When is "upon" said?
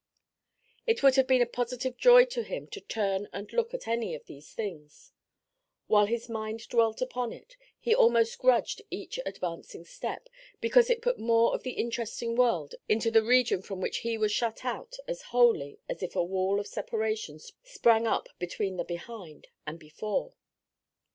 7.03-7.31